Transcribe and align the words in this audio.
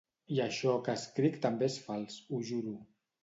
I 0.35 0.39
això 0.45 0.71
que 0.87 0.95
escric 0.99 1.37
també 1.45 1.69
és 1.73 1.77
fals, 1.89 2.17
ho 2.37 2.43
juro. 2.53 2.75